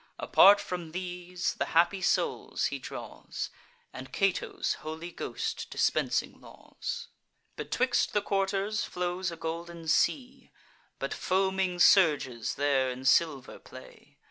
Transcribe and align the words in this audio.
Apart 0.17 0.59
from 0.59 0.93
these, 0.93 1.53
the 1.53 1.65
happy 1.77 2.01
souls 2.01 2.65
he 2.73 2.79
draws, 2.79 3.51
And 3.93 4.11
Cato's 4.11 4.77
holy 4.81 5.11
ghost 5.11 5.69
dispensing 5.69 6.41
laws. 6.41 7.09
Betwixt 7.55 8.11
the 8.13 8.21
quarters 8.23 8.83
flows 8.83 9.29
a 9.29 9.35
golden 9.35 9.87
sea; 9.87 10.49
But 10.97 11.13
foaming 11.13 11.77
surges 11.77 12.55
there 12.55 12.89
in 12.89 13.05
silver 13.05 13.59
play. 13.59 14.17